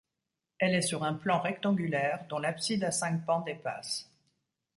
[0.57, 4.09] Elle est sur un plan rectangulaire dont l'abside à cinq pans dépasse.